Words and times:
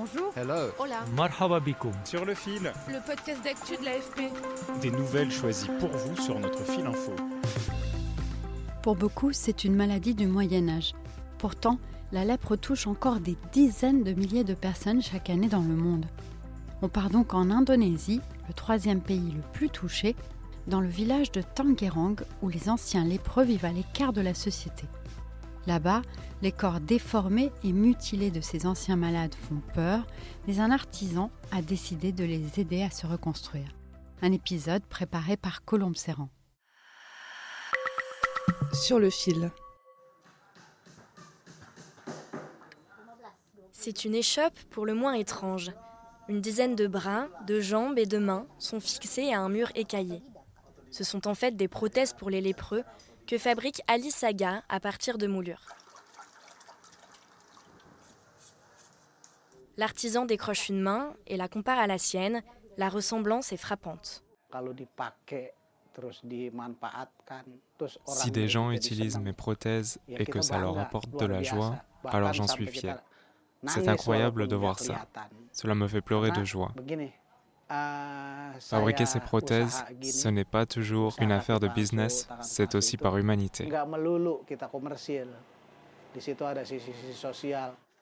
Bonjour. 0.00 0.32
Hello. 0.34 0.70
Hola. 0.78 1.04
Marhaba 1.14 1.60
bikoum. 1.60 1.92
sur 2.04 2.24
le 2.24 2.32
fil, 2.34 2.72
Le 2.88 3.06
podcast 3.06 3.44
d'actu 3.44 3.76
de 3.76 3.84
l'AFP. 3.84 4.32
des 4.80 4.90
nouvelles 4.90 5.30
choisies 5.30 5.68
pour 5.78 5.90
vous 5.90 6.16
sur 6.16 6.40
notre 6.40 6.64
fil 6.64 6.86
info. 6.86 7.12
Pour 8.82 8.96
beaucoup, 8.96 9.30
c'est 9.34 9.62
une 9.64 9.74
maladie 9.74 10.14
du 10.14 10.26
Moyen 10.26 10.70
Âge. 10.70 10.94
Pourtant, 11.36 11.78
la 12.12 12.24
lèpre 12.24 12.56
touche 12.56 12.86
encore 12.86 13.20
des 13.20 13.36
dizaines 13.52 14.02
de 14.02 14.14
milliers 14.14 14.42
de 14.42 14.54
personnes 14.54 15.02
chaque 15.02 15.28
année 15.28 15.48
dans 15.48 15.60
le 15.60 15.74
monde. 15.76 16.06
On 16.80 16.88
part 16.88 17.10
donc 17.10 17.34
en 17.34 17.50
Indonésie, 17.50 18.22
le 18.48 18.54
troisième 18.54 19.02
pays 19.02 19.32
le 19.32 19.42
plus 19.52 19.68
touché, 19.68 20.16
dans 20.66 20.80
le 20.80 20.88
village 20.88 21.30
de 21.30 21.42
Tangerang 21.42 22.16
où 22.40 22.48
les 22.48 22.70
anciens 22.70 23.04
lépreux 23.04 23.44
vivent 23.44 23.66
à 23.66 23.72
l'écart 23.72 24.14
de 24.14 24.22
la 24.22 24.32
société. 24.32 24.84
Là-bas, 25.66 26.02
les 26.42 26.52
corps 26.52 26.80
déformés 26.80 27.52
et 27.62 27.72
mutilés 27.72 28.30
de 28.30 28.40
ces 28.40 28.66
anciens 28.66 28.96
malades 28.96 29.34
font 29.34 29.60
peur, 29.74 30.06
mais 30.46 30.58
un 30.60 30.70
artisan 30.70 31.30
a 31.52 31.60
décidé 31.60 32.12
de 32.12 32.24
les 32.24 32.60
aider 32.60 32.82
à 32.82 32.90
se 32.90 33.06
reconstruire. 33.06 33.68
Un 34.22 34.32
épisode 34.32 34.82
préparé 34.84 35.36
par 35.36 35.64
Colombe 35.64 35.96
Serrand. 35.96 36.30
Sur 38.72 38.98
le 38.98 39.10
fil. 39.10 39.50
C'est 43.72 44.04
une 44.04 44.14
échoppe 44.14 44.58
pour 44.70 44.86
le 44.86 44.94
moins 44.94 45.14
étrange. 45.14 45.72
Une 46.28 46.40
dizaine 46.40 46.76
de 46.76 46.86
bras, 46.86 47.26
de 47.46 47.60
jambes 47.60 47.98
et 47.98 48.06
de 48.06 48.18
mains 48.18 48.46
sont 48.58 48.78
fixés 48.80 49.32
à 49.32 49.40
un 49.40 49.48
mur 49.48 49.70
écaillé. 49.74 50.22
Ce 50.90 51.04
sont 51.04 51.26
en 51.26 51.34
fait 51.34 51.56
des 51.56 51.68
prothèses 51.68 52.12
pour 52.12 52.30
les 52.30 52.40
lépreux 52.40 52.84
que 53.26 53.38
fabrique 53.38 53.82
Ali 53.86 54.10
Saga 54.10 54.62
à 54.68 54.80
partir 54.80 55.18
de 55.18 55.26
moulures. 55.26 55.66
L'artisan 59.76 60.26
décroche 60.26 60.68
une 60.68 60.82
main 60.82 61.14
et 61.26 61.36
la 61.36 61.48
compare 61.48 61.78
à 61.78 61.86
la 61.86 61.96
sienne. 61.96 62.42
La 62.76 62.88
ressemblance 62.88 63.52
est 63.52 63.56
frappante. 63.56 64.22
Si 68.06 68.30
des 68.30 68.48
gens 68.48 68.70
utilisent 68.70 69.18
mes 69.18 69.32
prothèses 69.32 69.98
et 70.08 70.26
que 70.26 70.40
ça 70.40 70.58
leur 70.58 70.78
apporte 70.78 71.10
de 71.18 71.26
la 71.26 71.42
joie, 71.42 71.76
alors 72.04 72.32
j'en 72.32 72.46
suis 72.46 72.66
fier. 72.66 73.02
C'est 73.66 73.88
incroyable 73.88 74.48
de 74.48 74.56
voir 74.56 74.78
ça. 74.78 75.06
Cela 75.52 75.74
me 75.74 75.88
fait 75.88 76.00
pleurer 76.00 76.30
de 76.30 76.44
joie. 76.44 76.72
Fabriquer 78.60 79.06
ces 79.06 79.20
prothèses, 79.20 79.84
ce 80.02 80.28
n'est 80.28 80.44
pas 80.44 80.66
toujours 80.66 81.14
une 81.20 81.30
affaire 81.30 81.60
de 81.60 81.68
business, 81.68 82.28
c'est 82.40 82.74
aussi 82.74 82.96
par 82.96 83.16
humanité. 83.16 83.68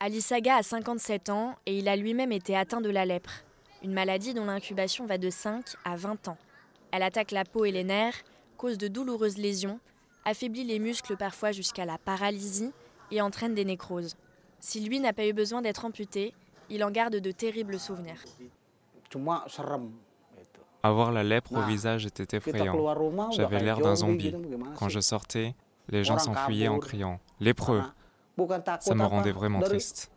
Ali 0.00 0.20
Saga 0.20 0.56
a 0.56 0.62
57 0.64 1.28
ans 1.30 1.54
et 1.64 1.78
il 1.78 1.88
a 1.88 1.94
lui-même 1.94 2.32
été 2.32 2.56
atteint 2.56 2.80
de 2.80 2.90
la 2.90 3.04
lèpre, 3.04 3.44
une 3.84 3.92
maladie 3.92 4.34
dont 4.34 4.46
l'incubation 4.46 5.06
va 5.06 5.16
de 5.16 5.30
5 5.30 5.64
à 5.84 5.94
20 5.94 6.26
ans. 6.26 6.38
Elle 6.90 7.04
attaque 7.04 7.30
la 7.30 7.44
peau 7.44 7.64
et 7.64 7.70
les 7.70 7.84
nerfs, 7.84 8.22
cause 8.56 8.78
de 8.78 8.88
douloureuses 8.88 9.38
lésions, 9.38 9.78
affaiblit 10.24 10.64
les 10.64 10.80
muscles 10.80 11.16
parfois 11.16 11.52
jusqu'à 11.52 11.84
la 11.84 11.98
paralysie 11.98 12.72
et 13.12 13.20
entraîne 13.20 13.54
des 13.54 13.64
nécroses. 13.64 14.16
Si 14.58 14.80
lui 14.80 14.98
n'a 14.98 15.12
pas 15.12 15.26
eu 15.26 15.32
besoin 15.32 15.62
d'être 15.62 15.84
amputé, 15.84 16.34
il 16.68 16.82
en 16.82 16.90
garde 16.90 17.16
de 17.16 17.30
terribles 17.30 17.78
souvenirs. 17.78 18.24
Avoir 20.82 21.12
la 21.12 21.22
lèpre 21.22 21.52
au 21.52 21.62
visage 21.62 22.06
était 22.06 22.36
effrayant. 22.36 23.30
J'avais 23.30 23.60
l'air 23.60 23.78
d'un 23.78 23.94
zombie. 23.94 24.34
Quand 24.76 24.88
je 24.88 25.00
sortais, 25.00 25.54
les 25.88 26.04
gens 26.04 26.18
s'enfuyaient 26.18 26.68
en 26.68 26.78
criant⁇ 26.78 27.14
Lépreux!⁇ 27.40 27.82
Ça 28.80 28.94
me 28.94 29.04
rendait 29.04 29.32
vraiment 29.32 29.60
triste. 29.60 30.10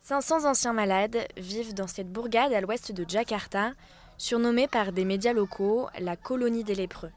500 0.00 0.44
anciens 0.44 0.72
malades 0.72 1.18
vivent 1.36 1.74
dans 1.74 1.88
cette 1.88 2.12
bourgade 2.12 2.52
à 2.52 2.60
l'ouest 2.60 2.92
de 2.92 3.04
Jakarta, 3.08 3.72
surnommée 4.18 4.68
par 4.68 4.92
des 4.92 5.04
médias 5.04 5.32
locaux 5.32 5.88
la 5.98 6.14
colonie 6.16 6.62
des 6.62 6.76
lépreux. 6.76 7.10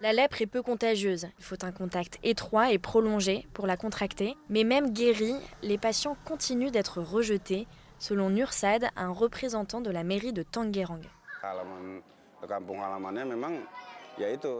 La 0.00 0.12
lèpre 0.12 0.42
est 0.42 0.46
peu 0.46 0.62
contagieuse, 0.62 1.26
il 1.38 1.44
faut 1.44 1.64
un 1.64 1.72
contact 1.72 2.18
étroit 2.22 2.70
et 2.70 2.78
prolongé 2.78 3.46
pour 3.54 3.66
la 3.66 3.78
contracter, 3.78 4.36
mais 4.50 4.62
même 4.62 4.92
guéris, 4.92 5.36
les 5.62 5.78
patients 5.78 6.18
continuent 6.26 6.70
d'être 6.70 7.00
rejetés, 7.00 7.66
selon 7.98 8.28
Nursad, 8.28 8.90
un 8.96 9.10
représentant 9.10 9.80
de 9.80 9.90
la 9.90 10.04
mairie 10.04 10.34
de 10.34 10.42
Tangerang. 10.42 11.00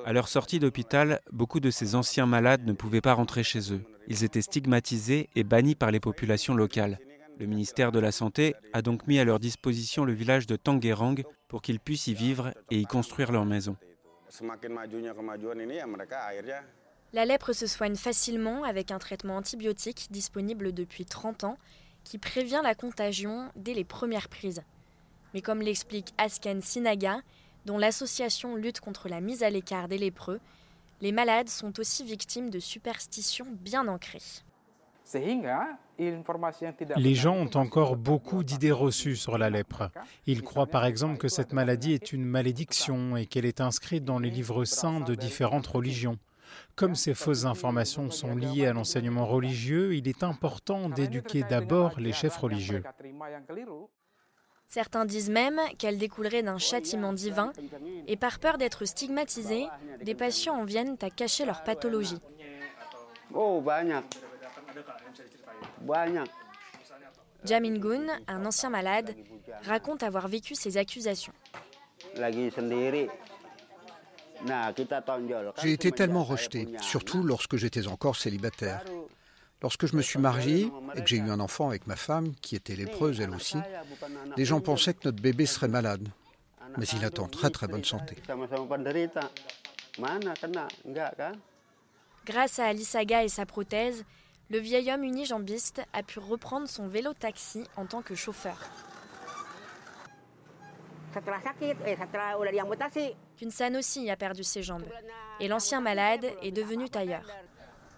À 0.06 0.12
leur 0.12 0.28
sortie 0.28 0.58
d'hôpital, 0.58 1.20
beaucoup 1.30 1.60
de 1.60 1.70
ces 1.70 1.94
anciens 1.94 2.26
malades 2.26 2.66
ne 2.66 2.72
pouvaient 2.72 3.02
pas 3.02 3.12
rentrer 3.12 3.42
chez 3.42 3.74
eux. 3.74 3.82
Ils 4.08 4.24
étaient 4.24 4.40
stigmatisés 4.40 5.28
et 5.34 5.44
bannis 5.44 5.74
par 5.74 5.90
les 5.90 6.00
populations 6.00 6.54
locales. 6.54 6.98
Le 7.38 7.44
ministère 7.44 7.92
de 7.92 7.98
la 7.98 8.12
Santé 8.12 8.54
a 8.72 8.80
donc 8.80 9.06
mis 9.06 9.18
à 9.18 9.24
leur 9.24 9.38
disposition 9.38 10.06
le 10.06 10.14
village 10.14 10.46
de 10.46 10.56
Tangerang 10.56 11.22
pour 11.48 11.60
qu'ils 11.60 11.80
puissent 11.80 12.06
y 12.06 12.14
vivre 12.14 12.54
et 12.70 12.78
y 12.78 12.86
construire 12.86 13.32
leur 13.32 13.44
maison. 13.44 13.76
La 17.12 17.24
lèpre 17.24 17.52
se 17.52 17.66
soigne 17.66 17.96
facilement 17.96 18.64
avec 18.64 18.90
un 18.90 18.98
traitement 18.98 19.36
antibiotique 19.36 20.08
disponible 20.10 20.72
depuis 20.72 21.04
30 21.04 21.44
ans 21.44 21.58
qui 22.04 22.18
prévient 22.18 22.60
la 22.62 22.74
contagion 22.74 23.50
dès 23.56 23.74
les 23.74 23.84
premières 23.84 24.28
prises. 24.28 24.62
Mais 25.34 25.42
comme 25.42 25.60
l'explique 25.60 26.14
Asken 26.18 26.62
Sinaga, 26.62 27.20
dont 27.64 27.78
l'association 27.78 28.56
lutte 28.56 28.80
contre 28.80 29.08
la 29.08 29.20
mise 29.20 29.42
à 29.42 29.50
l'écart 29.50 29.88
des 29.88 29.98
lépreux, 29.98 30.40
les 31.00 31.12
malades 31.12 31.48
sont 31.48 31.78
aussi 31.80 32.04
victimes 32.04 32.50
de 32.50 32.58
superstitions 32.58 33.46
bien 33.50 33.86
ancrées. 33.88 34.22
Les 36.96 37.14
gens 37.14 37.36
ont 37.36 37.56
encore 37.56 37.96
beaucoup 37.96 38.44
d'idées 38.44 38.72
reçues 38.72 39.16
sur 39.16 39.38
la 39.38 39.50
lèpre. 39.50 39.90
Ils 40.26 40.42
croient 40.42 40.66
par 40.66 40.84
exemple 40.84 41.18
que 41.18 41.28
cette 41.28 41.52
maladie 41.52 41.92
est 41.92 42.12
une 42.12 42.24
malédiction 42.24 43.16
et 43.16 43.26
qu'elle 43.26 43.44
est 43.44 43.60
inscrite 43.60 44.04
dans 44.04 44.18
les 44.18 44.30
livres 44.30 44.64
saints 44.64 45.00
de 45.00 45.14
différentes 45.14 45.66
religions. 45.66 46.18
Comme 46.74 46.94
ces 46.94 47.14
fausses 47.14 47.44
informations 47.44 48.10
sont 48.10 48.34
liées 48.34 48.66
à 48.66 48.72
l'enseignement 48.72 49.26
religieux, 49.26 49.94
il 49.94 50.08
est 50.08 50.22
important 50.22 50.88
d'éduquer 50.88 51.42
d'abord 51.42 51.98
les 51.98 52.12
chefs 52.12 52.36
religieux. 52.36 52.82
Certains 54.68 55.04
disent 55.04 55.30
même 55.30 55.60
qu'elle 55.78 55.98
découlerait 55.98 56.42
d'un 56.42 56.58
châtiment 56.58 57.12
divin 57.12 57.52
et 58.06 58.16
par 58.16 58.40
peur 58.40 58.58
d'être 58.58 58.84
stigmatisés, 58.84 59.66
des 60.02 60.14
patients 60.14 60.60
en 60.60 60.64
viennent 60.64 60.96
à 61.02 61.10
cacher 61.10 61.44
leur 61.44 61.62
pathologie. 61.62 62.18
Jamin 67.44 67.80
un 68.26 68.46
ancien 68.46 68.70
malade, 68.70 69.14
raconte 69.64 70.02
avoir 70.02 70.28
vécu 70.28 70.54
ces 70.54 70.76
accusations. 70.76 71.32
J'ai 75.62 75.72
été 75.72 75.92
tellement 75.92 76.24
rejeté, 76.24 76.68
surtout 76.80 77.22
lorsque 77.22 77.56
j'étais 77.56 77.86
encore 77.86 78.16
célibataire. 78.16 78.84
Lorsque 79.62 79.86
je 79.86 79.96
me 79.96 80.02
suis 80.02 80.18
marié 80.18 80.70
et 80.94 81.00
que 81.00 81.06
j'ai 81.06 81.16
eu 81.16 81.30
un 81.30 81.40
enfant 81.40 81.68
avec 81.68 81.86
ma 81.86 81.96
femme, 81.96 82.34
qui 82.42 82.56
était 82.56 82.76
lépreuse 82.76 83.20
elle 83.20 83.30
aussi, 83.30 83.56
les 84.36 84.44
gens 84.44 84.60
pensaient 84.60 84.92
que 84.92 85.04
notre 85.04 85.22
bébé 85.22 85.46
serait 85.46 85.68
malade. 85.68 86.08
Mais 86.76 86.84
il 86.86 87.02
est 87.04 87.18
en 87.18 87.26
très 87.26 87.48
très 87.50 87.66
bonne 87.66 87.84
santé. 87.84 88.16
Grâce 92.26 92.58
à 92.58 92.66
Alisaga 92.66 93.24
et 93.24 93.28
sa 93.28 93.46
prothèse, 93.46 94.04
le 94.50 94.58
vieil 94.58 94.92
homme 94.92 95.02
unijambiste 95.02 95.82
a 95.92 96.02
pu 96.02 96.18
reprendre 96.18 96.68
son 96.68 96.86
vélo-taxi 96.86 97.64
en 97.76 97.86
tant 97.86 98.02
que 98.02 98.14
chauffeur. 98.14 98.58
Kunsan 103.38 103.74
aussi 103.76 104.10
a 104.10 104.16
perdu 104.16 104.44
ses 104.44 104.62
jambes 104.62 104.86
et 105.40 105.48
l'ancien 105.48 105.80
malade 105.80 106.26
est 106.42 106.52
devenu 106.52 106.88
tailleur. 106.88 107.26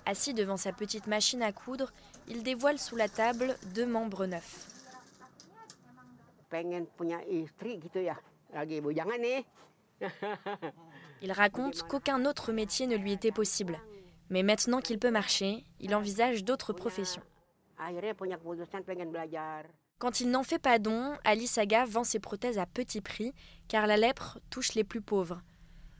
Assis 0.06 0.32
devant 0.32 0.56
sa 0.56 0.72
petite 0.72 1.06
machine 1.06 1.42
à 1.42 1.52
coudre, 1.52 1.92
il 2.28 2.42
dévoile 2.42 2.78
sous 2.78 2.96
la 2.96 3.08
table 3.08 3.56
deux 3.74 3.86
membres 3.86 4.26
neufs. 4.26 4.66
Il 11.22 11.32
raconte 11.32 11.82
qu'aucun 11.82 12.24
autre 12.24 12.52
métier 12.52 12.86
ne 12.86 12.96
lui 12.96 13.12
était 13.12 13.32
possible. 13.32 13.78
Mais 14.30 14.42
maintenant 14.42 14.80
qu'il 14.80 14.98
peut 14.98 15.10
marcher, 15.10 15.64
il 15.80 15.94
envisage 15.94 16.44
d'autres 16.44 16.72
professions. 16.72 17.22
Quand 19.98 20.20
il 20.20 20.30
n'en 20.30 20.42
fait 20.42 20.58
pas 20.58 20.78
don, 20.78 21.12
Ali 21.24 21.46
Saga 21.46 21.84
vend 21.84 22.04
ses 22.04 22.20
prothèses 22.20 22.58
à 22.58 22.66
petit 22.66 23.00
prix 23.00 23.32
car 23.68 23.86
la 23.86 23.96
lèpre 23.96 24.38
touche 24.50 24.74
les 24.74 24.84
plus 24.84 25.00
pauvres. 25.00 25.40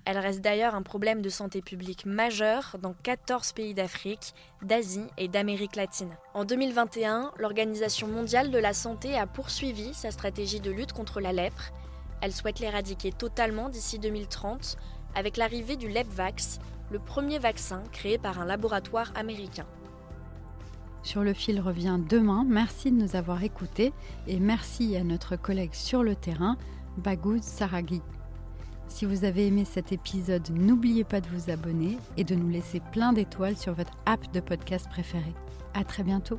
Elle 0.04 0.18
reste 0.18 0.40
d'ailleurs 0.40 0.74
un 0.74 0.82
problème 0.82 1.20
de 1.20 1.28
santé 1.28 1.60
publique 1.60 2.06
majeur 2.06 2.76
dans 2.80 2.94
14 2.94 3.52
pays 3.52 3.74
d'Afrique, 3.74 4.32
d'Asie 4.62 5.06
et 5.18 5.28
d'Amérique 5.28 5.76
latine. 5.76 6.16
En 6.32 6.46
2021, 6.46 7.32
l'Organisation 7.36 8.08
mondiale 8.08 8.50
de 8.50 8.58
la 8.58 8.72
santé 8.72 9.18
a 9.18 9.26
poursuivi 9.26 9.92
sa 9.92 10.10
stratégie 10.10 10.60
de 10.60 10.70
lutte 10.70 10.94
contre 10.94 11.20
la 11.20 11.32
lèpre. 11.32 11.72
Elle 12.22 12.32
souhaite 12.32 12.58
l'éradiquer 12.58 13.12
totalement 13.12 13.68
d'ici 13.68 13.98
2030 13.98 14.78
avec 15.18 15.36
l'arrivée 15.36 15.76
du 15.76 15.88
LepVax, 15.88 16.60
le 16.92 17.00
premier 17.00 17.40
vaccin 17.40 17.82
créé 17.90 18.18
par 18.18 18.40
un 18.40 18.44
laboratoire 18.44 19.12
américain. 19.16 19.66
Sur 21.02 21.24
le 21.24 21.32
fil 21.32 21.60
revient 21.60 21.98
demain. 22.08 22.44
Merci 22.48 22.92
de 22.92 22.96
nous 22.96 23.16
avoir 23.16 23.42
écoutés 23.42 23.92
et 24.28 24.38
merci 24.38 24.96
à 24.96 25.02
notre 25.02 25.34
collègue 25.36 25.74
sur 25.74 26.04
le 26.04 26.14
terrain, 26.14 26.56
Bagouz 26.98 27.42
Saraghi. 27.42 28.00
Si 28.86 29.06
vous 29.06 29.24
avez 29.24 29.48
aimé 29.48 29.64
cet 29.64 29.90
épisode, 29.92 30.48
n'oubliez 30.50 31.04
pas 31.04 31.20
de 31.20 31.28
vous 31.28 31.50
abonner 31.50 31.98
et 32.16 32.24
de 32.24 32.36
nous 32.36 32.48
laisser 32.48 32.80
plein 32.92 33.12
d'étoiles 33.12 33.56
sur 33.56 33.74
votre 33.74 33.96
app 34.06 34.32
de 34.32 34.40
podcast 34.40 34.88
préférée. 34.88 35.34
À 35.74 35.84
très 35.84 36.04
bientôt. 36.04 36.38